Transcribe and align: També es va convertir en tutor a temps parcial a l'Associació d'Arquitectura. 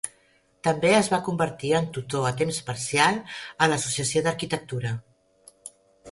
També 0.67 0.91
es 0.99 1.09
va 1.13 1.17
convertir 1.25 1.73
en 1.79 1.89
tutor 1.97 2.23
a 2.29 2.31
temps 2.39 2.61
parcial 2.69 3.19
a 3.65 3.67
l'Associació 3.73 4.23
d'Arquitectura. 4.29 4.95